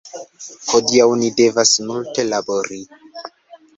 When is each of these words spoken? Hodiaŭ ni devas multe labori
Hodiaŭ 0.69 1.05
ni 1.19 1.29
devas 1.41 1.75
multe 1.91 2.27
labori 2.33 2.81